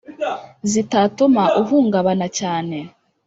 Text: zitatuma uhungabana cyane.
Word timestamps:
zitatuma 0.71 1.43
uhungabana 1.61 2.25
cyane. 2.39 2.77